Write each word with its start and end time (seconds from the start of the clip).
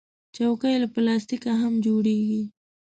چوکۍ 0.35 0.75
له 0.81 0.87
پلاستیکه 0.93 1.51
هم 1.61 1.73
جوړیږي. 1.85 2.43